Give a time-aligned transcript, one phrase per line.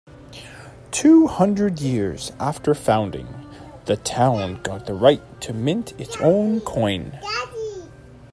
[0.89, 3.27] Two hundred years after founding,
[3.85, 7.19] the town got the right to mint its own coin.